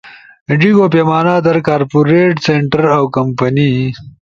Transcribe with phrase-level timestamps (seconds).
[0.59, 3.73] ڙیِگو پیمانہ در کارپوریٹس سنٹر اؤ کمپنئی